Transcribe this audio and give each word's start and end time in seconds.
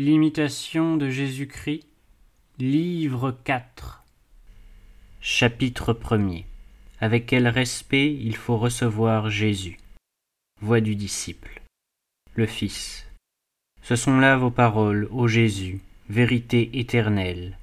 L'imitation 0.00 0.96
de 0.96 1.10
Jésus-Christ, 1.10 1.84
livre 2.60 3.36
4 3.42 4.04
Chapitre 5.20 5.98
1 6.08 6.42
Avec 7.00 7.26
quel 7.26 7.48
respect 7.48 8.14
il 8.14 8.36
faut 8.36 8.58
recevoir 8.58 9.28
Jésus. 9.28 9.76
Voix 10.60 10.80
du 10.80 10.94
disciple. 10.94 11.62
Le 12.36 12.46
Fils. 12.46 13.08
Ce 13.82 13.96
sont 13.96 14.20
là 14.20 14.36
vos 14.36 14.52
paroles, 14.52 15.08
ô 15.10 15.26
Jésus, 15.26 15.80
vérité 16.08 16.70
éternelle, 16.74 17.58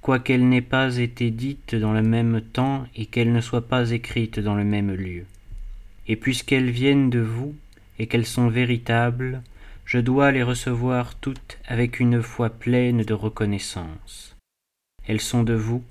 quoiqu'elle 0.00 0.48
n'ait 0.48 0.62
pas 0.62 0.96
été 0.96 1.32
dite 1.32 1.74
dans 1.74 1.92
le 1.92 2.02
même 2.02 2.40
temps 2.40 2.86
et 2.94 3.06
qu'elle 3.06 3.32
ne 3.32 3.40
soit 3.40 3.66
pas 3.66 3.90
écrite 3.90 4.38
dans 4.38 4.54
le 4.54 4.64
même 4.64 4.94
lieu. 4.94 5.26
Et 6.06 6.14
puisqu'elles 6.14 6.70
viennent 6.70 7.10
de 7.10 7.18
vous, 7.18 7.56
et 7.98 8.06
qu'elles 8.06 8.26
sont 8.26 8.46
véritables, 8.46 9.42
je 9.90 9.98
dois 9.98 10.30
les 10.30 10.44
recevoir 10.44 11.16
toutes 11.16 11.58
avec 11.66 11.98
une 11.98 12.22
foi 12.22 12.48
pleine 12.48 13.02
de 13.02 13.12
reconnaissance. 13.12 14.36
Elles 15.04 15.20
sont 15.20 15.42
de 15.42 15.54
vous, 15.54 15.82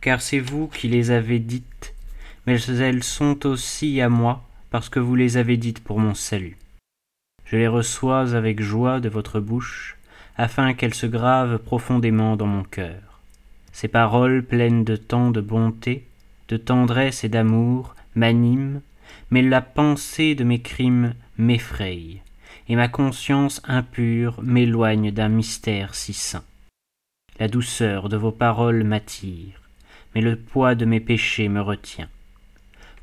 car 0.00 0.22
c'est 0.22 0.38
vous 0.38 0.68
qui 0.68 0.86
les 0.86 1.10
avez 1.10 1.40
dites, 1.40 1.96
mais 2.46 2.62
elles 2.62 3.02
sont 3.02 3.46
aussi 3.46 4.00
à 4.00 4.08
moi, 4.08 4.48
parce 4.70 4.88
que 4.88 5.00
vous 5.00 5.16
les 5.16 5.36
avez 5.36 5.56
dites 5.56 5.82
pour 5.82 5.98
mon 5.98 6.14
salut. 6.14 6.58
Je 7.44 7.56
les 7.56 7.66
reçois 7.66 8.36
avec 8.36 8.62
joie 8.62 9.00
de 9.00 9.08
votre 9.08 9.40
bouche, 9.40 9.98
afin 10.36 10.72
qu'elles 10.72 10.94
se 10.94 11.06
gravent 11.06 11.58
profondément 11.58 12.36
dans 12.36 12.46
mon 12.46 12.62
cœur. 12.62 13.20
Ces 13.72 13.88
paroles 13.88 14.44
pleines 14.44 14.84
de 14.84 14.94
tant 14.94 15.32
de 15.32 15.40
bonté, 15.40 16.06
de 16.46 16.56
tendresse 16.56 17.24
et 17.24 17.28
d'amour 17.28 17.96
m'animent, 18.14 18.80
mais 19.32 19.42
la 19.42 19.60
pensée 19.60 20.36
de 20.36 20.44
mes 20.44 20.60
crimes 20.60 21.14
m'effraye 21.36 22.22
et 22.70 22.76
ma 22.76 22.86
conscience 22.86 23.60
impure 23.64 24.40
m'éloigne 24.44 25.10
d'un 25.10 25.28
mystère 25.28 25.96
si 25.96 26.12
saint. 26.12 26.44
La 27.40 27.48
douceur 27.48 28.08
de 28.08 28.16
vos 28.16 28.30
paroles 28.30 28.84
m'attire, 28.84 29.60
mais 30.14 30.20
le 30.20 30.36
poids 30.36 30.76
de 30.76 30.84
mes 30.84 31.00
péchés 31.00 31.48
me 31.48 31.60
retient. 31.60 32.08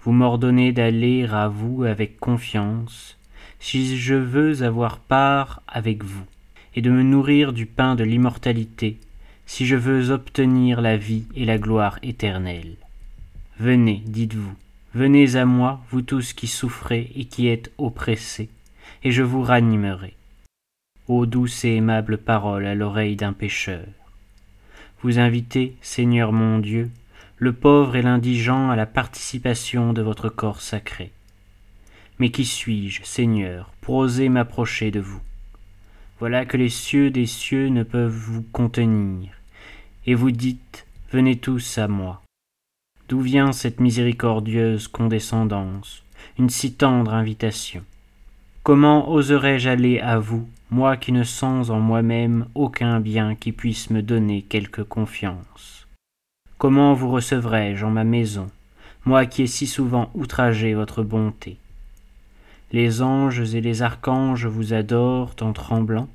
Vous 0.04 0.14
m'ordonnez 0.14 0.72
d'aller 0.72 1.26
à 1.26 1.50
vous 1.50 1.84
avec 1.84 2.18
confiance, 2.18 3.18
si 3.60 3.98
je 3.98 4.16
veux 4.16 4.64
avoir 4.64 5.00
part 5.00 5.62
avec 5.68 6.02
vous, 6.02 6.24
et 6.74 6.82
de 6.82 6.90
me 6.90 7.04
nourrir 7.04 7.52
du 7.52 7.66
pain 7.66 7.96
de 7.96 8.06
l'immortalité, 8.06 8.98
si 9.46 9.66
je 9.66 9.76
veux 9.76 10.12
obtenir 10.12 10.80
la 10.80 10.96
vie 10.96 11.26
et 11.36 11.44
la 11.44 11.58
gloire 11.58 12.00
éternelle. 12.04 12.78
Venez, 13.60 14.02
dites-vous, 14.06 14.56
venez 14.94 15.36
à 15.36 15.44
moi, 15.44 15.82
vous 15.92 16.04
tous 16.04 16.32
qui 16.32 16.48
souffrez 16.48 17.12
et 17.18 17.26
qui 17.26 17.50
êtes 17.50 17.74
oppressés, 17.78 18.48
et 19.08 19.12
je 19.12 19.24
vous 19.24 19.42
ranimerai. 19.42 20.18
Ô 21.08 21.26
douce 21.26 21.64
et 21.64 21.78
aimable 21.78 22.18
parole 22.18 22.66
à 22.66 22.76
l'oreille 22.76 23.16
d'un 23.16 23.32
pécheur. 23.32 23.86
Vous 25.02 25.18
invitez, 25.18 25.78
Seigneur 25.82 26.34
mon 26.34 26.60
Dieu, 26.60 26.92
le 27.38 27.54
pauvre 27.54 27.96
et 27.96 28.02
l'indigent 28.02 28.70
à 28.70 28.76
la 28.76 28.86
participation 28.86 29.94
de 29.94 30.02
votre 30.02 30.28
corps 30.28 30.60
sacré. 30.60 31.14
Mais 32.20 32.32
qui 32.32 32.44
suis-je, 32.44 33.02
Seigneur, 33.06 33.72
pour 33.80 33.96
oser 33.96 34.28
m'approcher 34.28 34.92
de 34.92 35.00
vous? 35.00 35.22
Voilà 36.20 36.46
que 36.46 36.58
les 36.58 36.68
cieux 36.68 37.10
des 37.10 37.28
cieux 37.28 37.70
ne 37.70 37.84
peuvent 37.84 38.12
vous 38.12 38.44
contenir, 38.52 39.30
et 40.06 40.16
vous 40.16 40.32
dites, 40.32 40.86
Venez 41.14 41.38
tous 41.38 41.78
à 41.78 41.88
moi. 41.88 42.24
D'où 43.08 43.22
vient 43.22 43.54
cette 43.54 43.80
miséricordieuse 43.80 44.90
condescendance, 44.90 46.04
une 46.38 46.50
si 46.50 46.74
tendre 46.74 47.14
invitation? 47.14 47.86
Comment 48.68 49.10
oserais-je 49.10 49.70
aller 49.70 50.02
à 50.02 50.20
vous, 50.20 50.46
moi 50.72 50.98
qui 50.98 51.14
ne 51.14 51.24
sens 51.24 51.70
en 51.70 51.80
moi-même 51.80 52.48
aucun 52.54 53.00
bien 53.00 53.34
qui 53.34 53.54
puisse 53.54 53.90
me 53.92 54.02
donner 54.02 54.42
quelque 54.42 54.82
confiance? 54.82 55.88
Comment 56.58 56.94
vous 56.94 57.10
recevrai-je 57.10 57.86
en 57.86 57.92
ma 57.92 58.04
maison, 58.04 58.52
moi 59.06 59.26
qui 59.26 59.44
ai 59.44 59.48
si 59.48 59.68
souvent 59.68 60.12
outragé 60.16 60.74
votre 60.74 61.02
bonté? 61.02 61.56
Les 62.74 63.02
anges 63.02 63.56
et 63.56 63.62
les 63.62 63.84
archanges 63.84 64.48
vous 64.48 64.74
adorent 64.74 65.38
en 65.40 65.54
tremblant, 65.54 66.10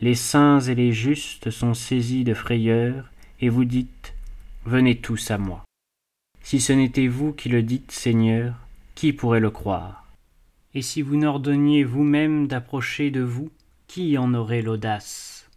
les 0.00 0.16
saints 0.16 0.58
et 0.58 0.74
les 0.74 0.90
justes 0.90 1.52
sont 1.52 1.74
saisis 1.74 2.24
de 2.24 2.34
frayeur, 2.34 3.12
et 3.40 3.48
vous 3.48 3.64
dites 3.64 4.12
Venez 4.64 4.96
tous 4.96 5.30
à 5.30 5.38
moi. 5.38 5.62
Si 6.42 6.58
ce 6.58 6.72
n'était 6.72 7.06
vous 7.06 7.32
qui 7.32 7.48
le 7.48 7.62
dites, 7.62 7.92
Seigneur, 7.92 8.54
qui 8.96 9.12
pourrait 9.12 9.38
le 9.38 9.50
croire? 9.50 10.05
Et 10.76 10.82
si 10.82 11.00
vous 11.00 11.16
n'ordonniez 11.16 11.84
vous-même 11.84 12.48
d'approcher 12.48 13.10
de 13.10 13.22
vous, 13.22 13.50
qui 13.86 14.18
en 14.18 14.34
aurait 14.34 14.60
l'audace? 14.60 15.48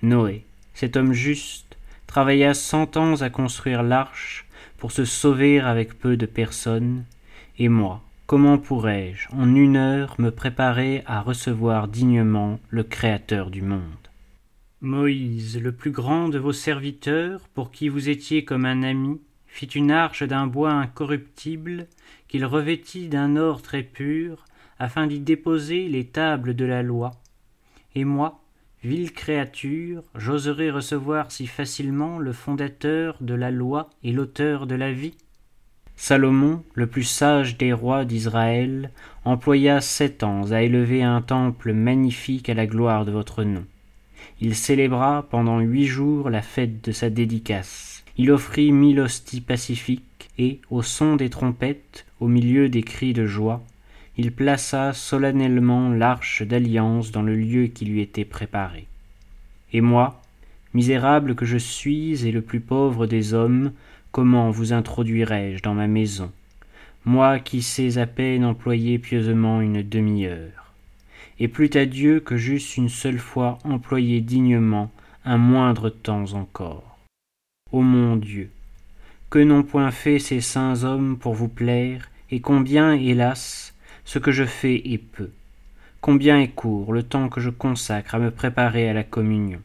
Noé, 0.00 0.46
cet 0.72 0.96
homme 0.96 1.12
juste, 1.12 1.76
travailla 2.06 2.54
cent 2.54 2.96
ans 2.96 3.20
à 3.20 3.28
construire 3.28 3.82
l'arche 3.82 4.46
pour 4.78 4.90
se 4.90 5.04
sauver 5.04 5.60
avec 5.60 5.98
peu 5.98 6.16
de 6.16 6.24
personnes, 6.24 7.04
et 7.58 7.68
moi, 7.68 8.02
comment 8.26 8.56
pourrais-je, 8.56 9.28
en 9.36 9.54
une 9.54 9.76
heure, 9.76 10.14
me 10.18 10.30
préparer 10.30 11.02
à 11.04 11.20
recevoir 11.20 11.86
dignement 11.86 12.58
le 12.70 12.84
Créateur 12.84 13.50
du 13.50 13.60
monde? 13.60 13.82
Moïse, 14.80 15.60
le 15.60 15.72
plus 15.72 15.90
grand 15.90 16.30
de 16.30 16.38
vos 16.38 16.54
serviteurs, 16.54 17.46
pour 17.52 17.70
qui 17.70 17.90
vous 17.90 18.08
étiez 18.08 18.46
comme 18.46 18.64
un 18.64 18.82
ami, 18.82 19.20
fit 19.46 19.66
une 19.66 19.90
arche 19.90 20.22
d'un 20.22 20.46
bois 20.46 20.72
incorruptible 20.72 21.86
qu'il 22.28 22.44
revêtit 22.44 23.08
d'un 23.08 23.36
or 23.36 23.62
très 23.62 23.82
pur, 23.82 24.44
afin 24.78 25.06
d'y 25.06 25.20
déposer 25.20 25.88
les 25.88 26.04
tables 26.04 26.54
de 26.54 26.64
la 26.64 26.82
loi. 26.82 27.12
Et 27.94 28.04
moi, 28.04 28.40
vile 28.84 29.12
créature, 29.12 30.04
j'oserais 30.14 30.70
recevoir 30.70 31.32
si 31.32 31.46
facilement 31.46 32.18
le 32.18 32.32
fondateur 32.32 33.16
de 33.20 33.34
la 33.34 33.50
loi 33.50 33.90
et 34.04 34.12
l'auteur 34.12 34.66
de 34.66 34.74
la 34.74 34.92
vie 34.92 35.14
Salomon, 36.00 36.62
le 36.74 36.86
plus 36.86 37.02
sage 37.02 37.58
des 37.58 37.72
rois 37.72 38.04
d'Israël, 38.04 38.92
employa 39.24 39.80
sept 39.80 40.22
ans 40.22 40.52
à 40.52 40.62
élever 40.62 41.02
un 41.02 41.20
temple 41.20 41.72
magnifique 41.72 42.48
à 42.48 42.54
la 42.54 42.68
gloire 42.68 43.04
de 43.04 43.10
votre 43.10 43.42
nom. 43.42 43.64
Il 44.40 44.54
célébra 44.54 45.26
pendant 45.28 45.58
huit 45.58 45.86
jours 45.86 46.30
la 46.30 46.40
fête 46.40 46.84
de 46.84 46.92
sa 46.92 47.10
dédicace. 47.10 48.04
Il 48.16 48.30
offrit 48.30 48.70
mille 48.70 49.00
hosties 49.00 49.40
pacifiques, 49.40 50.30
et, 50.38 50.60
au 50.70 50.82
son 50.82 51.16
des 51.16 51.30
trompettes, 51.30 52.06
au 52.20 52.28
milieu 52.28 52.68
des 52.68 52.82
cris 52.82 53.12
de 53.12 53.26
joie, 53.26 53.62
il 54.16 54.32
plaça 54.32 54.92
solennellement 54.92 55.90
l'arche 55.90 56.42
d'alliance 56.42 57.12
dans 57.12 57.22
le 57.22 57.36
lieu 57.36 57.66
qui 57.68 57.84
lui 57.84 58.00
était 58.00 58.24
préparé. 58.24 58.86
Et 59.72 59.80
moi, 59.80 60.20
misérable 60.74 61.34
que 61.34 61.44
je 61.44 61.56
suis 61.56 62.26
et 62.26 62.32
le 62.32 62.42
plus 62.42 62.60
pauvre 62.60 63.06
des 63.06 63.34
hommes, 63.34 63.72
comment 64.10 64.50
vous 64.50 64.72
introduirai-je 64.72 65.62
dans 65.62 65.74
ma 65.74 65.86
maison, 65.86 66.32
moi 67.04 67.38
qui 67.38 67.62
sais 67.62 67.98
à 67.98 68.06
peine 68.06 68.44
employer 68.44 68.98
pieusement 68.98 69.60
une 69.60 69.82
demi-heure? 69.82 70.72
Et 71.38 71.46
plût 71.46 71.70
à 71.74 71.86
Dieu 71.86 72.18
que 72.18 72.36
j'eusse 72.36 72.76
une 72.76 72.88
seule 72.88 73.18
fois 73.18 73.58
employé 73.62 74.20
dignement 74.20 74.90
un 75.24 75.36
moindre 75.36 75.90
temps 75.90 76.32
encore. 76.32 76.98
Ô 77.70 77.82
mon 77.82 78.16
Dieu, 78.16 78.50
que 79.30 79.38
n'ont 79.38 79.62
point 79.62 79.90
fait 79.90 80.18
ces 80.18 80.40
saints 80.40 80.84
hommes 80.84 81.18
pour 81.18 81.34
vous 81.34 81.48
plaire, 81.48 82.10
et 82.30 82.40
combien, 82.40 82.92
hélas, 82.92 83.74
ce 84.04 84.18
que 84.18 84.32
je 84.32 84.44
fais 84.44 84.76
est 84.76 84.98
peu. 84.98 85.30
Combien 86.00 86.40
est 86.40 86.48
court 86.48 86.92
le 86.92 87.02
temps 87.02 87.28
que 87.28 87.40
je 87.40 87.50
consacre 87.50 88.14
à 88.14 88.18
me 88.18 88.30
préparer 88.30 88.88
à 88.88 88.94
la 88.94 89.02
communion. 89.04 89.60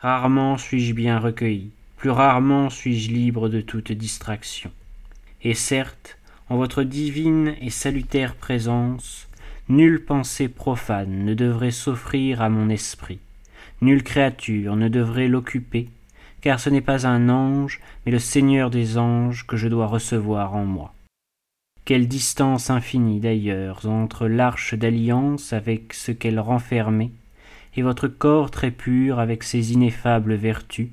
Rarement 0.00 0.58
suis-je 0.58 0.92
bien 0.92 1.18
recueilli, 1.18 1.70
plus 1.96 2.10
rarement 2.10 2.70
suis-je 2.70 3.10
libre 3.10 3.48
de 3.48 3.60
toute 3.60 3.90
distraction. 3.90 4.70
Et 5.42 5.54
certes, 5.54 6.18
en 6.48 6.56
votre 6.56 6.84
divine 6.84 7.56
et 7.60 7.70
salutaire 7.70 8.36
présence, 8.36 9.28
nulle 9.68 10.04
pensée 10.04 10.48
profane 10.48 11.24
ne 11.24 11.34
devrait 11.34 11.72
s'offrir 11.72 12.42
à 12.42 12.48
mon 12.48 12.68
esprit, 12.68 13.18
nulle 13.80 14.04
créature 14.04 14.76
ne 14.76 14.88
devrait 14.88 15.28
l'occuper, 15.28 15.88
car 16.40 16.60
ce 16.60 16.70
n'est 16.70 16.80
pas 16.80 17.06
un 17.06 17.28
ange, 17.28 17.80
mais 18.04 18.12
le 18.12 18.18
Seigneur 18.18 18.70
des 18.70 18.98
anges 18.98 19.46
que 19.46 19.56
je 19.56 19.68
dois 19.68 19.86
recevoir 19.86 20.54
en 20.54 20.64
moi. 20.64 20.94
Quelle 21.84 22.06
distance 22.06 22.70
infinie 22.70 23.20
d'ailleurs 23.20 23.86
entre 23.86 24.28
l'arche 24.28 24.74
d'alliance 24.74 25.52
avec 25.52 25.94
ce 25.94 26.12
qu'elle 26.12 26.38
renfermait, 26.38 27.12
et 27.76 27.82
votre 27.82 28.08
corps 28.08 28.50
très 28.50 28.70
pur 28.70 29.18
avec 29.18 29.42
ses 29.42 29.72
ineffables 29.72 30.34
vertus, 30.34 30.88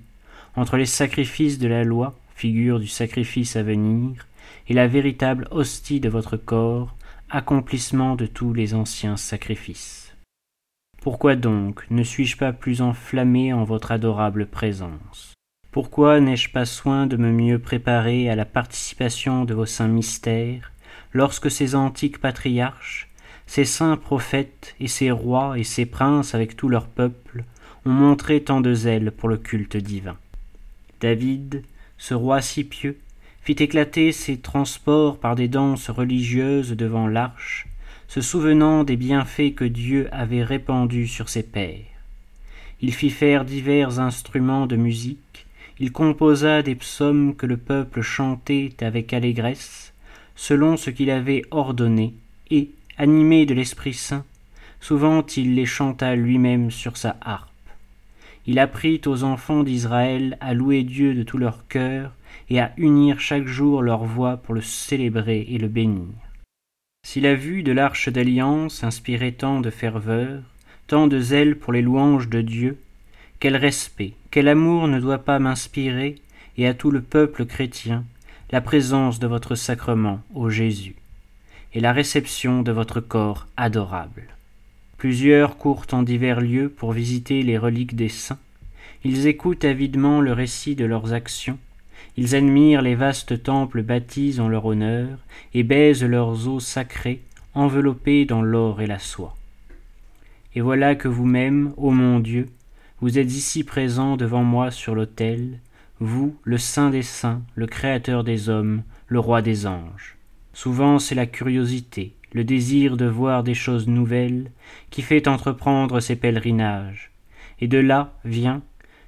entre 0.56 0.77
les 0.77 0.86
sacrifices 0.86 1.59
de 1.59 1.68
la 1.68 1.83
loi, 1.83 2.15
figure 2.36 2.80
du 2.80 2.88
sacrifice 2.88 3.56
à 3.56 3.63
venir, 3.63 4.25
et 4.68 4.74
la 4.74 4.88
véritable 4.88 5.47
hostie 5.51 6.00
de 6.00 6.09
votre 6.09 6.38
corps, 6.38 6.95
accomplissement 7.30 8.15
de 8.15 8.25
tous 8.25 8.53
les 8.53 8.74
anciens 8.74 9.18
sacrifices. 9.18 10.15
Pourquoi 11.01 11.36
donc 11.36 11.86
ne 11.92 12.03
suis-je 12.03 12.38
pas 12.38 12.53
plus 12.53 12.81
enflammé 12.81 13.53
en 13.53 13.63
votre 13.63 13.92
adorable 13.92 14.47
présence? 14.47 15.34
Pourquoi 15.75 16.22
n'ai-je 16.22 16.51
pas 16.51 16.63
soin 16.63 17.06
de 17.06 17.18
me 17.18 17.33
mieux 17.33 17.60
préparer 17.60 18.30
à 18.30 18.36
la 18.38 18.45
participation 18.45 19.44
de 19.44 19.54
vos 19.54 19.66
saints 19.66 19.89
mystères, 19.89 20.72
lorsque 21.12 21.51
ces 21.51 21.75
antiques 21.75 22.22
patriarches, 22.22 23.10
ces 23.45 23.66
saints 23.66 23.98
prophètes 23.98 24.74
et 24.80 24.88
ces 24.88 25.12
rois 25.12 25.60
et 25.60 25.66
ces 25.66 25.86
princes 25.86 26.33
avec 26.33 26.56
tout 26.56 26.69
leur 26.69 26.88
peuple 26.88 27.44
ont 27.86 27.92
montré 27.92 28.42
tant 28.42 28.62
de 28.62 28.74
zèle 28.74 29.12
pour 29.12 29.27
le 29.27 29.36
culte 29.36 29.75
divin? 29.75 30.16
David, 31.01 31.62
ce 31.98 32.13
roi 32.13 32.42
si 32.42 32.63
pieux, 32.63 32.98
fit 33.42 33.57
éclater 33.60 34.13
ses 34.13 34.38
transports 34.38 35.18
par 35.18 35.36
des 35.36 35.50
danses 35.50 35.89
religieuses 35.89 36.71
devant 36.71 37.10
l'arche, 37.10 37.68
se 38.07 38.21
souvenant 38.21 38.86
des 38.86 38.95
bienfaits 38.95 39.54
que 39.54 39.66
Dieu 39.66 40.07
avait 40.13 40.45
répandus 40.45 41.10
sur 41.10 41.28
ses 41.28 41.44
pères. 41.44 41.83
Il 42.80 42.94
fit 42.94 43.10
faire 43.10 43.44
divers 43.44 44.00
instruments 44.00 44.68
de 44.68 44.78
musique, 44.78 45.19
il 45.80 45.92
composa 45.92 46.62
des 46.62 46.75
psaumes 46.75 47.36
que 47.36 47.45
le 47.45 47.57
peuple 47.57 48.01
chantait 48.01 48.74
avec 48.81 49.13
allégresse, 49.13 49.94
selon 50.36 50.77
ce 50.77 50.89
qu'il 50.89 51.10
avait 51.10 51.44
ordonné, 51.51 52.13
et, 52.50 52.69
animé 52.98 53.45
de 53.45 53.54
l'Esprit 53.54 53.94
Saint, 53.94 54.25
souvent 54.80 55.25
il 55.36 55.56
les 55.56 55.66
chanta 55.66 56.16
lui-même 56.16 56.72
sur 56.72 56.98
sa 56.98 57.18
harpe. 57.22 57.50
Il 58.48 58.60
apprit 58.60 59.01
aux 59.06 59.24
enfants 59.24 59.63
d'Israël 59.63 60.38
à 60.39 60.54
louer 60.54 60.83
Dieu 60.83 61.13
de 61.13 61.24
tout 61.24 61.38
leur 61.38 61.68
cœur 61.68 62.12
et 62.50 62.60
à 62.60 62.71
unir 62.78 63.19
chaque 63.19 63.48
jour 63.48 63.81
leur 63.81 64.04
voix 64.04 64.38
pour 64.38 64.54
le 64.54 64.62
célébrer 64.62 65.48
et 65.50 65.57
le 65.57 65.68
bénir. 65.68 66.13
Si 67.06 67.21
la 67.21 67.36
vue 67.36 67.63
de 67.63 67.71
l'arche 67.71 68.10
d'alliance 68.10 68.83
inspirait 68.83 69.31
tant 69.31 69.62
de 69.62 69.69
ferveur, 69.69 70.42
tant 70.88 71.07
de 71.07 71.19
zèle 71.19 71.57
pour 71.57 71.74
les 71.74 71.81
louanges 71.81 72.30
de 72.30 72.42
Dieu, 72.42 72.78
quel 73.39 73.55
respect, 73.55 74.13
quel 74.31 74.47
amour 74.47 74.87
ne 74.87 74.99
doit 74.99 75.23
pas 75.23 75.39
m'inspirer, 75.39 76.15
et 76.57 76.67
à 76.67 76.73
tout 76.73 76.91
le 76.91 77.01
peuple 77.01 77.45
chrétien, 77.45 78.05
la 78.51 78.61
présence 78.61 79.19
de 79.19 79.27
votre 79.27 79.55
sacrement, 79.55 80.21
ô 80.33 80.49
Jésus, 80.49 80.95
et 81.73 81.79
la 81.79 81.91
réception 81.91 82.61
de 82.61 82.71
votre 82.71 83.01
corps 83.01 83.47
adorable. 83.57 84.27
Plusieurs 84.97 85.57
courent 85.57 85.87
en 85.91 86.03
divers 86.03 86.39
lieux 86.39 86.69
pour 86.69 86.93
visiter 86.93 87.43
les 87.43 87.57
reliques 87.57 87.95
des 87.95 88.09
saints. 88.09 88.39
Ils 89.03 89.27
écoutent 89.27 89.65
avidement 89.65 90.21
le 90.21 90.31
récit 90.31 90.75
de 90.75 90.85
leurs 90.85 91.13
actions. 91.13 91.59
Ils 92.17 92.35
admirent 92.35 92.81
les 92.81 92.95
vastes 92.95 93.43
temples 93.43 93.83
bâtis 93.83 94.39
en 94.39 94.47
leur 94.47 94.65
honneur 94.65 95.19
et 95.53 95.63
baisent 95.63 96.03
leurs 96.03 96.47
eaux 96.47 96.61
sacrées 96.61 97.21
enveloppées 97.53 98.25
dans 98.25 98.41
l'or 98.41 98.81
et 98.81 98.87
la 98.87 98.99
soie. 98.99 99.35
Et 100.55 100.61
voilà 100.61 100.95
que 100.95 101.07
vous-même, 101.07 101.73
ô 101.77 101.91
mon 101.91 102.19
Dieu, 102.19 102.47
vous 103.01 103.19
êtes 103.19 103.31
ici 103.31 103.63
présent 103.63 104.15
devant 104.15 104.44
moi 104.44 104.71
sur 104.71 104.95
l'autel, 104.95 105.59
vous, 106.00 106.36
le 106.44 106.57
Saint 106.57 106.89
des 106.89 107.01
saints, 107.01 107.42
le 107.56 107.68
Créateur 107.68 108.24
des 108.24 108.50
hommes, 108.50 108.83
le 109.07 109.19
Roi 109.19 109.42
des 109.42 109.68
anges. 109.68 110.18
Souvent 110.53 111.00
c'est 111.00 111.15
la 111.15 111.25
curiosité, 111.25 112.15
le 112.31 112.44
désir 112.44 112.95
de 112.95 113.06
voir 113.06 113.44
des 113.44 113.53
choses 113.53 113.88
nouvelles, 113.88 114.51
qui 114.89 115.01
fait 115.01 115.27
entreprendre 115.27 116.00
ces 116.00 116.15
pèlerinages, 116.15 117.12
et 117.59 117.68
de 117.68 117.77
là 117.77 118.13
vient 118.24 118.62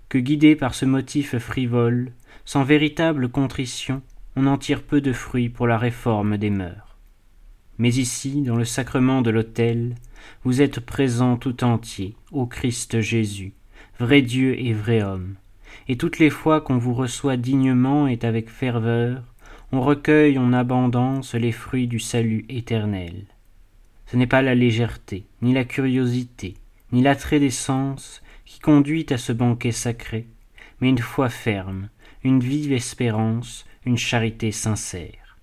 que 0.10 0.18
guidé 0.18 0.56
par 0.56 0.74
ce 0.74 0.86
motif 0.86 1.38
frivole, 1.38 2.12
sans 2.46 2.64
véritable 2.64 3.30
contrition, 3.30 4.02
on 4.36 4.48
en 4.48 4.58
tire 4.58 4.84
peu 4.84 5.02
de 5.02 5.14
fruits 5.14 5.50
pour 5.50 5.68
la 5.68 5.78
réforme 5.78 6.38
des 6.38 6.50
mœurs. 6.50 6.98
Mais 7.78 7.90
ici, 7.96 8.42
dans 8.42 8.56
le 8.56 8.66
sacrement 8.66 9.22
de 9.22 9.30
l'autel, 9.30 9.96
vous 10.44 10.62
êtes 10.62 10.80
présent 10.80 11.38
tout 11.38 11.64
entier, 11.64 12.16
ô 12.32 12.46
Christ 12.46 13.02
Jésus, 13.02 13.54
vrai 14.00 14.22
Dieu 14.22 14.60
et 14.60 14.74
vrai 14.74 15.02
homme, 15.02 15.36
et 15.88 15.98
toutes 15.98 16.20
les 16.20 16.30
fois 16.30 16.62
qu'on 16.62 16.78
vous 16.78 16.94
reçoit 16.94 17.38
dignement 17.38 18.08
et 18.08 18.20
avec 18.24 18.50
ferveur, 18.50 19.24
on 19.72 19.82
recueille 19.82 20.38
en 20.38 20.54
abondance 20.54 21.36
les 21.36 21.52
fruits 21.52 21.88
du 21.88 22.00
salut 22.00 22.46
éternel. 22.50 23.26
Ce 24.06 24.16
n'est 24.16 24.28
pas 24.28 24.42
la 24.42 24.56
légèreté, 24.56 25.26
ni 25.42 25.54
la 25.54 25.66
curiosité, 25.66 26.54
ni 26.92 27.02
l'attrait 27.02 27.40
des 27.40 27.50
sens 27.50 28.22
qui 28.46 28.60
conduit 28.60 29.06
à 29.10 29.18
ce 29.18 29.34
banquet 29.34 29.72
sacré, 29.72 30.28
mais 30.80 30.90
une 30.90 31.00
foi 31.00 31.30
ferme, 31.30 31.90
une 32.24 32.40
vive 32.40 32.72
espérance, 32.72 33.66
une 33.86 33.98
charité 33.98 34.52
sincère. 34.52 35.38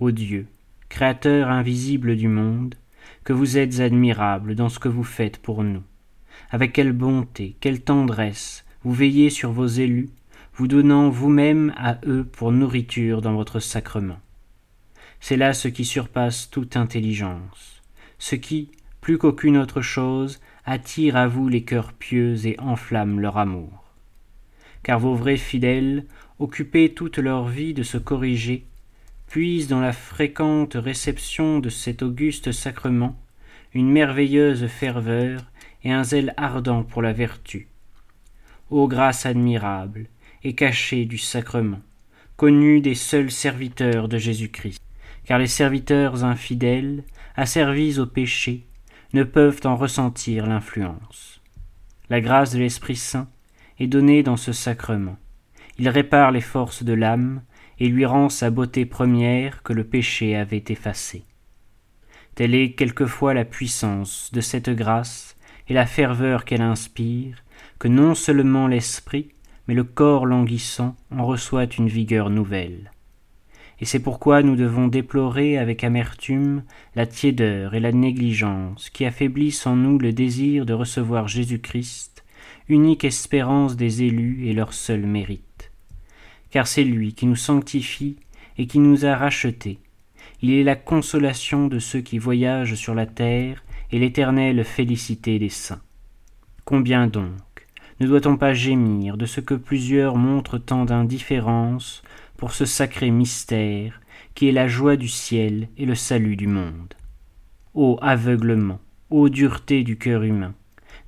Ô 0.00 0.10
Dieu, 0.10 0.46
Créateur 0.88 1.48
invisible 1.48 2.16
du 2.16 2.28
monde, 2.28 2.74
que 3.24 3.32
vous 3.32 3.58
êtes 3.58 3.80
admirable 3.80 4.54
dans 4.54 4.68
ce 4.70 4.78
que 4.78 4.88
vous 4.88 5.04
faites 5.04 5.38
pour 5.38 5.62
nous. 5.62 5.82
Avec 6.50 6.72
quelle 6.72 6.92
bonté, 6.92 7.56
quelle 7.60 7.82
tendresse, 7.82 8.64
vous 8.82 8.92
veillez 8.92 9.30
sur 9.30 9.52
vos 9.52 9.66
élus, 9.66 10.10
vous 10.54 10.66
donnant 10.66 11.08
vous-même 11.08 11.72
à 11.76 11.98
eux 12.06 12.24
pour 12.24 12.52
nourriture 12.52 13.22
dans 13.22 13.34
votre 13.34 13.60
sacrement. 13.60 14.18
C'est 15.20 15.36
là 15.36 15.52
ce 15.52 15.68
qui 15.68 15.84
surpasse 15.84 16.50
toute 16.50 16.76
intelligence, 16.76 17.82
ce 18.18 18.34
qui, 18.34 18.70
plus 19.00 19.18
qu'aucune 19.18 19.56
autre 19.56 19.80
chose, 19.80 20.40
attire 20.64 21.16
à 21.16 21.28
vous 21.28 21.48
les 21.48 21.62
cœurs 21.62 21.92
pieux 21.92 22.46
et 22.46 22.58
enflamme 22.60 23.20
leur 23.20 23.38
amour. 23.38 23.84
Car 24.82 24.98
vos 24.98 25.14
vrais 25.14 25.36
fidèles, 25.36 26.04
occupés 26.38 26.94
toute 26.94 27.18
leur 27.18 27.46
vie 27.46 27.74
de 27.74 27.82
se 27.82 27.98
corriger, 27.98 28.64
puisent 29.28 29.68
dans 29.68 29.80
la 29.80 29.92
fréquente 29.92 30.74
réception 30.74 31.58
de 31.58 31.68
cet 31.68 32.02
auguste 32.02 32.52
sacrement 32.52 33.16
une 33.74 33.90
merveilleuse 33.90 34.66
ferveur 34.66 35.42
et 35.84 35.92
un 35.92 36.04
zèle 36.04 36.34
ardent 36.36 36.82
pour 36.82 37.02
la 37.02 37.12
vertu. 37.12 37.68
Ô 38.70 38.86
grâce 38.88 39.26
admirable, 39.26 40.06
et 40.44 40.54
caché 40.54 41.04
du 41.04 41.18
sacrement, 41.18 41.80
connu 42.36 42.80
des 42.80 42.94
seuls 42.94 43.30
serviteurs 43.30 44.08
de 44.08 44.18
Jésus-Christ, 44.18 44.82
car 45.24 45.38
les 45.38 45.46
serviteurs 45.46 46.24
infidèles, 46.24 47.04
asservis 47.36 47.98
au 47.98 48.06
péché, 48.06 48.66
ne 49.12 49.24
peuvent 49.24 49.60
en 49.64 49.76
ressentir 49.76 50.46
l'influence. 50.46 51.40
La 52.10 52.20
grâce 52.20 52.52
de 52.52 52.58
l'Esprit 52.58 52.96
Saint 52.96 53.28
est 53.78 53.86
donnée 53.86 54.22
dans 54.22 54.36
ce 54.36 54.52
sacrement. 54.52 55.16
Il 55.78 55.88
répare 55.88 56.30
les 56.30 56.40
forces 56.40 56.82
de 56.82 56.92
l'âme 56.92 57.42
et 57.78 57.88
lui 57.88 58.04
rend 58.04 58.28
sa 58.28 58.50
beauté 58.50 58.86
première 58.86 59.62
que 59.62 59.72
le 59.72 59.84
péché 59.84 60.36
avait 60.36 60.64
effacée. 60.68 61.24
Telle 62.34 62.54
est 62.54 62.72
quelquefois 62.72 63.34
la 63.34 63.44
puissance 63.44 64.30
de 64.32 64.40
cette 64.40 64.70
grâce 64.70 65.36
et 65.68 65.74
la 65.74 65.86
ferveur 65.86 66.44
qu'elle 66.44 66.62
inspire, 66.62 67.44
que 67.78 67.88
non 67.88 68.14
seulement 68.14 68.66
l'esprit, 68.66 69.28
mais 69.66 69.74
le 69.74 69.84
corps 69.84 70.26
languissant 70.26 70.96
en 71.10 71.26
reçoit 71.26 71.66
une 71.76 71.88
vigueur 71.88 72.30
nouvelle. 72.30 72.90
Et 73.80 73.84
c'est 73.84 74.00
pourquoi 74.00 74.42
nous 74.42 74.56
devons 74.56 74.88
déplorer 74.88 75.56
avec 75.56 75.84
amertume 75.84 76.64
la 76.96 77.06
tiédeur 77.06 77.74
et 77.74 77.80
la 77.80 77.92
négligence 77.92 78.90
qui 78.90 79.04
affaiblissent 79.04 79.66
en 79.66 79.76
nous 79.76 79.98
le 79.98 80.12
désir 80.12 80.66
de 80.66 80.72
recevoir 80.72 81.28
Jésus-Christ, 81.28 82.24
unique 82.68 83.04
espérance 83.04 83.76
des 83.76 84.02
élus 84.02 84.48
et 84.48 84.52
leur 84.52 84.72
seul 84.72 85.06
mérite. 85.06 85.70
Car 86.50 86.66
c'est 86.66 86.82
lui 86.84 87.12
qui 87.12 87.26
nous 87.26 87.36
sanctifie 87.36 88.16
et 88.56 88.66
qui 88.66 88.80
nous 88.80 89.04
a 89.04 89.14
rachetés. 89.14 89.78
Il 90.42 90.52
est 90.52 90.64
la 90.64 90.76
consolation 90.76 91.68
de 91.68 91.78
ceux 91.78 92.00
qui 92.00 92.18
voyagent 92.18 92.74
sur 92.74 92.94
la 92.94 93.06
terre 93.06 93.62
et 93.90 93.98
l'éternelle 93.98 94.64
félicité 94.64 95.38
des 95.38 95.48
saints. 95.48 95.82
Combien 96.64 97.06
donc 97.06 97.66
ne 98.00 98.06
doit-on 98.06 98.36
pas 98.36 98.54
gémir 98.54 99.16
de 99.16 99.26
ce 99.26 99.40
que 99.40 99.54
plusieurs 99.54 100.16
montrent 100.16 100.58
tant 100.58 100.84
d'indifférence 100.84 102.02
pour 102.36 102.52
ce 102.52 102.64
sacré 102.64 103.10
mystère 103.10 104.00
qui 104.34 104.48
est 104.48 104.52
la 104.52 104.68
joie 104.68 104.96
du 104.96 105.08
ciel 105.08 105.68
et 105.76 105.84
le 105.84 105.96
salut 105.96 106.36
du 106.36 106.46
monde? 106.46 106.94
Ô 107.74 107.98
aveuglement, 108.00 108.78
ô 109.10 109.28
dureté 109.28 109.82
du 109.82 109.98
cœur 109.98 110.22
humain, 110.22 110.54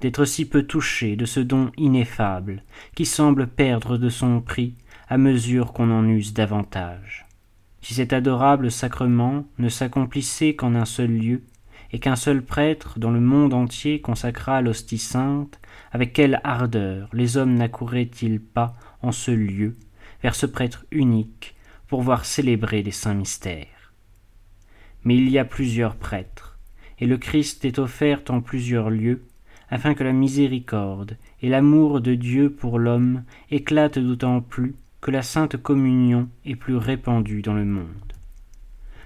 d'être 0.01 0.25
si 0.25 0.49
peu 0.49 0.65
touché 0.65 1.15
de 1.15 1.27
ce 1.27 1.41
don 1.41 1.71
ineffable 1.77 2.65
qui 2.97 3.07
semble 3.07 3.47
perdre 3.47 3.97
de 3.97 4.09
son 4.09 4.41
prix 4.41 4.75
à 5.09 5.19
mesure 5.19 5.73
qu'on 5.73 5.91
en 5.91 6.07
use 6.09 6.33
davantage. 6.33 7.27
Si 7.83 7.95
cet 7.95 8.13
adorable 8.13 8.71
sacrement 8.71 9.45
ne 9.59 9.69
s'accomplissait 9.69 10.55
qu'en 10.55 10.75
un 10.75 10.85
seul 10.85 11.11
lieu, 11.11 11.43
et 11.92 11.99
qu'un 11.99 12.16
seul 12.16 12.42
prêtre 12.42 12.99
dans 12.99 13.11
le 13.11 13.20
monde 13.20 13.54
entier 13.54 14.00
consacra 14.00 14.62
l'hostie 14.62 14.99
sainte, 14.99 15.61
avec 15.92 16.12
quelle 16.12 16.40
ardeur 16.44 17.09
les 17.12 17.37
hommes 17.37 17.54
n'accouraient-ils 17.54 18.40
pas 18.40 18.75
en 19.02 19.12
ce 19.12 19.30
lieu 19.30 19.76
vers 20.23 20.35
ce 20.35 20.47
prêtre 20.47 20.87
unique 20.90 21.54
pour 21.88 22.02
voir 22.02 22.25
célébrer 22.25 22.82
les 22.82 22.92
saints 22.92 23.14
mystères 23.14 23.92
Mais 25.04 25.16
il 25.16 25.28
y 25.28 25.38
a 25.38 25.44
plusieurs 25.44 25.97
prêtres, 25.97 26.59
et 26.99 27.06
le 27.06 27.18
Christ 27.18 27.64
est 27.64 27.78
offert 27.78 28.20
en 28.28 28.40
plusieurs 28.40 28.90
lieux, 28.90 29.25
afin 29.70 29.94
que 29.94 30.04
la 30.04 30.12
miséricorde 30.12 31.16
et 31.42 31.49
l'amour 31.49 32.00
de 32.00 32.14
Dieu 32.14 32.50
pour 32.50 32.78
l'homme 32.78 33.25
éclatent 33.50 33.99
d'autant 33.99 34.40
plus 34.40 34.75
que 35.00 35.11
la 35.11 35.23
sainte 35.23 35.56
communion 35.56 36.28
est 36.44 36.56
plus 36.56 36.76
répandue 36.76 37.42
dans 37.42 37.54
le 37.54 37.64
monde. 37.64 37.87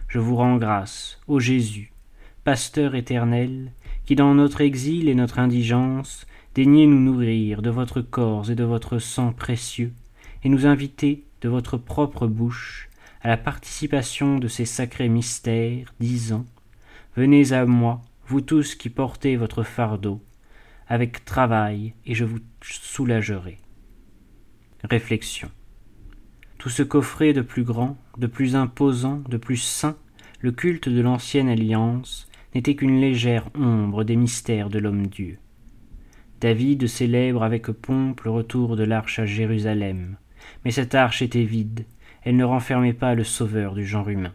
Je 0.09 0.19
vous 0.19 0.37
rends 0.37 0.57
grâce, 0.57 1.21
ô 1.29 1.39
Jésus, 1.39 1.94
pasteur 2.45 2.95
éternel, 2.95 3.73
qui 4.05 4.17
dans 4.17 4.35
notre 4.35 4.61
exil 4.61 5.09
et 5.09 5.15
notre 5.15 5.39
indigence 5.39 6.27
daignez 6.55 6.87
nous 6.87 7.01
nourrir 7.01 7.63
de 7.63 7.71
votre 7.71 8.01
corps 8.01 8.51
et 8.51 8.55
de 8.55 8.65
votre 8.65 8.99
sang 8.99 9.33
précieux, 9.33 9.93
et 10.45 10.49
nous 10.49 10.67
inviter 10.67 11.25
de 11.41 11.49
votre 11.49 11.79
propre 11.79 12.27
bouche 12.27 12.91
à 13.23 13.29
la 13.29 13.37
participation 13.39 14.39
de 14.39 14.47
ces 14.47 14.67
sacrés 14.67 15.09
mystères, 15.09 15.95
disant 15.99 16.45
Venez 17.17 17.53
à 17.53 17.65
moi, 17.65 18.03
vous 18.27 18.43
tous 18.43 18.75
qui 18.75 18.91
portez 18.91 19.37
votre 19.37 19.63
fardeau, 19.63 20.23
avec 20.87 21.25
travail, 21.25 21.95
et 22.05 22.15
je 22.15 22.25
vous 22.25 22.41
soulagerai. 22.63 23.57
Réflexion. 24.85 25.51
Tout 26.59 26.69
ce 26.69 26.83
qu'offrait 26.83 27.33
de 27.33 27.41
plus 27.41 27.65
grand, 27.65 27.97
de 28.19 28.27
plus 28.27 28.55
imposant, 28.55 29.23
de 29.29 29.39
plus 29.39 29.57
saint, 29.57 29.97
le 30.41 30.53
culte 30.53 30.91
de 30.91 31.01
l'ancienne 31.01 31.49
alliance, 31.49 32.29
n'était 32.55 32.77
qu'une 32.77 33.01
légère 33.01 33.49
ombre 33.55 34.05
des 34.05 34.17
mystères 34.17 34.71
de 34.71 34.79
l'homme-dieu. 34.79 35.39
David 36.41 36.87
célèbre 36.87 37.43
avec 37.43 37.67
pompe 37.67 38.21
le 38.23 38.31
retour 38.31 38.77
de 38.77 38.85
l'arche 38.85 39.19
à 39.19 39.27
Jérusalem, 39.27 40.17
mais 40.65 40.71
cette 40.71 40.95
arche 40.95 41.23
était 41.23 41.45
vide, 41.45 41.87
elle 42.23 42.37
ne 42.37 42.45
renfermait 42.45 42.93
pas 42.93 43.15
le 43.15 43.25
sauveur 43.25 43.75
du 43.75 43.87
genre 43.87 44.09
humain. 44.09 44.35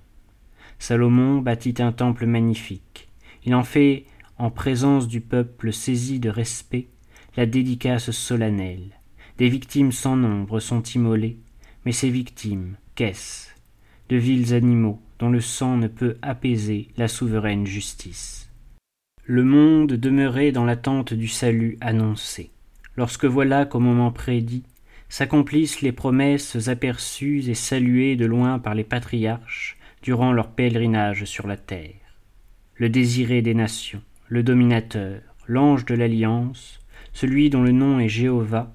Salomon 0.79 1.39
bâtit 1.39 1.75
un 1.79 1.91
temple 1.91 2.25
magnifique. 2.25 3.09
Il 3.45 3.55
en 3.55 3.63
fait, 3.63 4.05
en 4.38 4.49
présence 4.49 5.07
du 5.07 5.21
peuple 5.21 5.73
saisi 5.73 6.19
de 6.19 6.29
respect, 6.29 6.88
la 7.35 7.45
dédicace 7.45 8.11
solennelle. 8.11 8.99
Des 9.38 9.49
victimes 9.49 9.91
sans 9.91 10.15
nombre 10.15 10.59
sont 10.59 10.83
immolées, 10.83 11.39
mais 11.85 11.91
ces 11.91 12.09
victimes, 12.09 12.75
qu'est-ce? 12.95 13.49
De 14.09 14.17
vils 14.17 14.53
animaux 14.53 15.01
dont 15.19 15.29
le 15.29 15.41
sang 15.41 15.77
ne 15.77 15.88
peut 15.88 16.17
apaiser 16.21 16.88
la 16.97 17.07
souveraine 17.07 17.67
justice. 17.67 18.49
Le 19.25 19.43
monde 19.43 19.93
demeurait 19.93 20.51
dans 20.51 20.65
l'attente 20.65 21.13
du 21.13 21.27
salut 21.27 21.77
annoncé, 21.81 22.49
lorsque 22.95 23.25
voilà 23.25 23.65
qu'au 23.65 23.79
moment 23.79 24.11
prédit 24.11 24.63
s'accomplissent 25.09 25.81
les 25.81 25.91
promesses 25.91 26.67
aperçues 26.67 27.49
et 27.49 27.53
saluées 27.53 28.15
de 28.15 28.25
loin 28.25 28.59
par 28.59 28.75
les 28.75 28.83
patriarches 28.83 29.77
durant 30.01 30.31
leur 30.31 30.49
pèlerinage 30.49 31.25
sur 31.25 31.47
la 31.47 31.57
terre. 31.57 31.93
Le 32.75 32.89
désiré 32.89 33.41
des 33.41 33.53
nations, 33.53 34.01
le 34.27 34.43
dominateur, 34.43 35.21
l'ange 35.47 35.85
de 35.85 35.95
l'alliance, 35.95 36.79
celui 37.11 37.49
dont 37.49 37.63
le 37.63 37.71
nom 37.71 37.99
est 37.99 38.07
Jéhovah, 38.07 38.73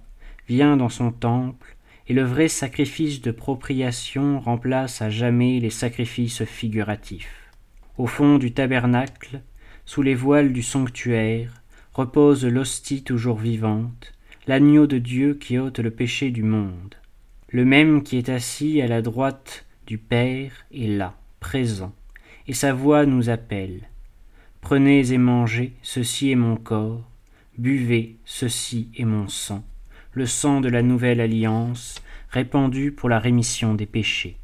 vient 0.49 0.77
dans 0.77 0.89
son 0.89 1.11
temple, 1.11 1.74
et 2.09 2.13
le 2.13 2.23
vrai 2.23 2.49
sacrifice 2.49 3.21
de 3.23 3.31
propriation 3.31 4.41
remplace 4.41 5.01
à 5.01 5.11
jamais 5.11 5.61
les 5.61 5.71
sacrifices 5.71 6.45
figuratifs. 6.45 7.51
Au 7.97 8.07
fond 8.07 8.39
du 8.39 8.53
tabernacle, 8.53 9.41
sous 9.87 10.03
les 10.03 10.15
voiles 10.15 10.53
du 10.53 10.63
sanctuaire, 10.63 11.63
repose 11.93 12.45
l'hostie 12.45 13.05
toujours 13.05 13.39
vivante, 13.39 14.13
l'agneau 14.47 14.87
de 14.87 14.99
Dieu 14.99 15.35
qui 15.35 15.59
ôte 15.59 15.79
le 15.79 15.91
péché 15.91 16.31
du 16.31 16.43
monde. 16.43 16.95
Le 17.49 17.65
même 17.65 18.03
qui 18.03 18.19
est 18.19 18.29
assis 18.29 18.83
à 18.83 18.89
la 18.89 19.01
droite 19.01 19.65
du 19.87 19.97
Père 19.97 20.53
est 20.75 20.89
là, 20.89 21.15
présent, 21.41 21.95
et 22.49 22.53
sa 22.53 22.73
voix 22.73 23.07
nous 23.07 23.31
appelle. 23.31 23.89
Prenez 24.61 25.13
et 25.13 25.19
mangez, 25.19 25.75
ceci 25.83 26.31
est 26.31 26.37
mon 26.37 26.57
corps, 26.57 27.09
buvez, 27.59 28.17
ceci 28.25 28.89
est 28.97 29.05
mon 29.05 29.29
sang, 29.29 29.65
le 30.15 30.27
sang 30.27 30.61
de 30.61 30.69
la 30.69 30.83
nouvelle 30.83 31.21
alliance, 31.21 32.01
répandu 32.31 32.93
pour 32.93 33.09
la 33.09 33.19
rémission 33.19 33.75
des 33.75 33.87
péchés. 33.87 34.37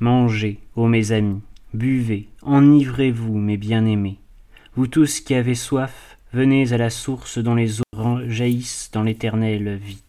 Mangez, 0.00 0.58
ô 0.76 0.86
mes 0.88 1.12
amis, 1.12 1.42
buvez, 1.72 2.28
enivrez-vous, 2.42 3.36
mes 3.38 3.56
bien-aimés. 3.56 4.18
Vous 4.76 4.86
tous 4.86 5.20
qui 5.20 5.34
avez 5.34 5.54
soif, 5.54 6.18
venez 6.32 6.72
à 6.72 6.78
la 6.78 6.90
source 6.90 7.38
dont 7.38 7.54
les 7.54 7.80
eaux 7.80 7.84
jaillissent 8.26 8.90
dans 8.92 9.02
l'éternelle 9.02 9.76
vie. 9.76 10.02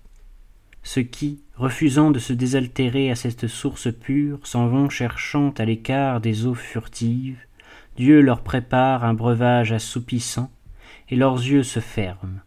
Ceux 0.82 1.04
qui, 1.04 1.42
refusant 1.56 2.12
de 2.12 2.20
se 2.20 2.34
désaltérer 2.34 3.12
à 3.12 3.16
cette 3.16 3.48
source 3.48 3.90
pure, 3.92 4.40
s'en 4.44 4.68
vont 4.68 4.90
cherchant 4.90 5.54
à 5.58 5.66
l'écart 5.66 6.22
des 6.22 6.46
eaux 6.46 6.54
furtives, 6.54 7.40
Dieu 7.98 8.22
leur 8.22 8.42
prépare 8.42 9.04
un 9.04 9.14
breuvage 9.14 9.72
assoupissant, 9.72 10.52
et 11.10 11.16
leurs 11.16 11.38
yeux 11.38 11.64
se 11.64 11.80
ferment. 11.80 12.42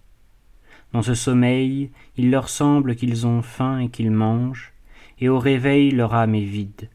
Dans 0.92 1.02
ce 1.02 1.14
sommeil, 1.14 1.90
il 2.16 2.30
leur 2.30 2.48
semble 2.48 2.96
qu'ils 2.96 3.26
ont 3.26 3.42
faim 3.42 3.78
et 3.78 3.88
qu'ils 3.88 4.10
mangent, 4.10 4.72
et 5.20 5.28
au 5.28 5.38
réveil 5.38 5.90
leur 5.90 6.14
âme 6.14 6.34
est 6.34 6.44
vide, 6.44 6.88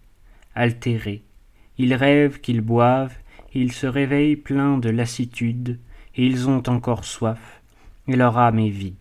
altérée. 0.56 1.24
Ils 1.78 1.94
rêvent 1.94 2.40
qu'ils 2.40 2.62
boivent, 2.62 3.18
et 3.54 3.62
ils 3.62 3.72
se 3.72 3.86
réveillent 3.86 4.36
pleins 4.36 4.78
de 4.78 4.90
lassitude, 4.90 5.80
et 6.16 6.26
ils 6.26 6.50
ont 6.50 6.64
encore 6.68 7.06
soif, 7.06 7.62
et 8.08 8.16
leur 8.16 8.38
âme 8.38 8.60
est 8.60 8.70
vide. 8.70 8.96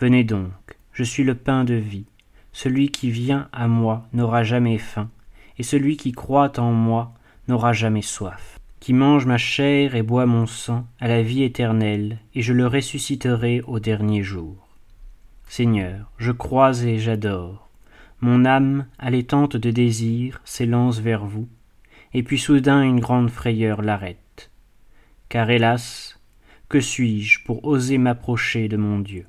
Venez 0.00 0.22
donc, 0.22 0.52
je 0.92 1.02
suis 1.02 1.24
le 1.24 1.34
pain 1.34 1.64
de 1.64 1.74
vie. 1.74 2.06
Celui 2.52 2.90
qui 2.90 3.10
vient 3.10 3.48
à 3.52 3.66
moi 3.68 4.08
n'aura 4.12 4.44
jamais 4.44 4.78
faim, 4.78 5.10
et 5.58 5.62
celui 5.62 5.96
qui 5.96 6.12
croit 6.12 6.58
en 6.60 6.72
moi 6.72 7.14
n'aura 7.48 7.72
jamais 7.72 8.02
soif. 8.02 8.57
Qui 8.80 8.92
mange 8.92 9.26
ma 9.26 9.38
chair 9.38 9.94
et 9.96 10.02
boit 10.02 10.26
mon 10.26 10.46
sang 10.46 10.86
à 11.00 11.08
la 11.08 11.22
vie 11.22 11.42
éternelle, 11.42 12.18
et 12.34 12.42
je 12.42 12.52
le 12.52 12.66
ressusciterai 12.66 13.60
au 13.66 13.80
dernier 13.80 14.22
jour. 14.22 14.68
Seigneur, 15.48 16.10
je 16.18 16.30
crois 16.30 16.84
et 16.84 16.98
j'adore. 16.98 17.68
Mon 18.20 18.44
âme, 18.44 18.86
allaitante 18.98 19.56
de 19.56 19.70
désir, 19.70 20.40
s'élance 20.44 21.00
vers 21.00 21.24
vous, 21.24 21.48
et 22.14 22.22
puis 22.22 22.38
soudain 22.38 22.82
une 22.82 23.00
grande 23.00 23.30
frayeur 23.30 23.82
l'arrête. 23.82 24.50
Car 25.28 25.50
hélas, 25.50 26.20
que 26.68 26.80
suis-je 26.80 27.44
pour 27.44 27.64
oser 27.64 27.98
m'approcher 27.98 28.68
de 28.68 28.76
mon 28.76 28.98
Dieu? 28.98 29.26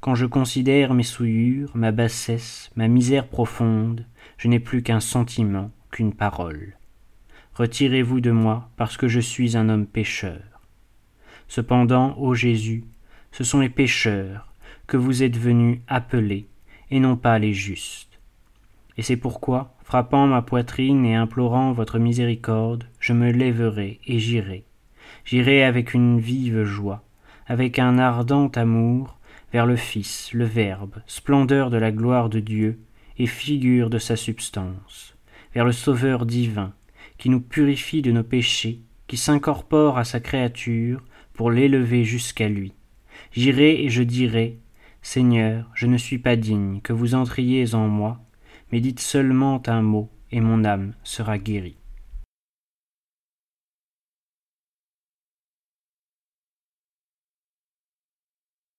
Quand 0.00 0.14
je 0.14 0.26
considère 0.26 0.94
mes 0.94 1.02
souillures, 1.02 1.70
ma 1.74 1.92
bassesse, 1.92 2.70
ma 2.76 2.88
misère 2.88 3.26
profonde, 3.26 4.06
je 4.38 4.48
n'ai 4.48 4.60
plus 4.60 4.82
qu'un 4.82 5.00
sentiment, 5.00 5.70
qu'une 5.90 6.14
parole. 6.14 6.76
Retirez-vous 7.60 8.22
de 8.22 8.30
moi, 8.30 8.70
parce 8.78 8.96
que 8.96 9.06
je 9.06 9.20
suis 9.20 9.54
un 9.54 9.68
homme 9.68 9.84
pécheur. 9.84 10.62
Cependant, 11.46 12.16
ô 12.16 12.32
Jésus, 12.32 12.84
ce 13.32 13.44
sont 13.44 13.60
les 13.60 13.68
pécheurs 13.68 14.54
que 14.86 14.96
vous 14.96 15.22
êtes 15.22 15.36
venus 15.36 15.80
appeler, 15.86 16.46
et 16.90 17.00
non 17.00 17.16
pas 17.16 17.38
les 17.38 17.52
justes. 17.52 18.18
Et 18.96 19.02
c'est 19.02 19.18
pourquoi, 19.18 19.74
frappant 19.84 20.26
ma 20.26 20.40
poitrine 20.40 21.04
et 21.04 21.14
implorant 21.14 21.72
votre 21.72 21.98
miséricorde, 21.98 22.84
je 22.98 23.12
me 23.12 23.30
lèverai 23.30 24.00
et 24.06 24.18
j'irai. 24.18 24.64
J'irai 25.26 25.62
avec 25.62 25.92
une 25.92 26.18
vive 26.18 26.64
joie, 26.64 27.04
avec 27.46 27.78
un 27.78 27.98
ardent 27.98 28.48
amour, 28.56 29.18
vers 29.52 29.66
le 29.66 29.76
Fils, 29.76 30.32
le 30.32 30.46
Verbe, 30.46 31.02
splendeur 31.06 31.68
de 31.68 31.76
la 31.76 31.92
gloire 31.92 32.30
de 32.30 32.40
Dieu 32.40 32.80
et 33.18 33.26
figure 33.26 33.90
de 33.90 33.98
sa 33.98 34.16
substance, 34.16 35.14
vers 35.52 35.66
le 35.66 35.72
Sauveur 35.72 36.24
divin, 36.24 36.72
qui 37.20 37.28
nous 37.28 37.42
purifie 37.42 38.00
de 38.00 38.12
nos 38.12 38.24
péchés, 38.24 38.80
qui 39.06 39.18
s'incorpore 39.18 39.98
à 39.98 40.04
sa 40.04 40.20
créature 40.20 41.04
pour 41.34 41.50
l'élever 41.50 42.02
jusqu'à 42.02 42.48
lui. 42.48 42.72
J'irai 43.32 43.84
et 43.84 43.90
je 43.90 44.02
dirai, 44.02 44.58
Seigneur, 45.02 45.70
je 45.74 45.86
ne 45.86 45.98
suis 45.98 46.18
pas 46.18 46.36
digne 46.36 46.80
que 46.80 46.94
vous 46.94 47.14
entriez 47.14 47.74
en 47.74 47.88
moi, 47.88 48.20
mais 48.72 48.80
dites 48.80 49.00
seulement 49.00 49.62
un 49.66 49.82
mot, 49.82 50.08
et 50.32 50.40
mon 50.40 50.64
âme 50.64 50.94
sera 51.04 51.36
guérie. 51.36 51.79